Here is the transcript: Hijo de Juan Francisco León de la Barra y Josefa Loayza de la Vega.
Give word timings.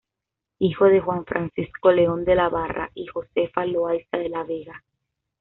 Hijo 0.57 0.85
de 0.85 0.99
Juan 0.99 1.25
Francisco 1.25 1.91
León 1.91 2.25
de 2.25 2.33
la 2.33 2.49
Barra 2.49 2.89
y 2.95 3.05
Josefa 3.05 3.67
Loayza 3.67 4.17
de 4.17 4.29
la 4.29 4.43
Vega. 4.43 4.83